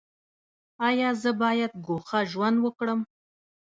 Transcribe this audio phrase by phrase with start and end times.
[0.87, 2.99] ایا زه باید ګوښه ژوند وکړم؟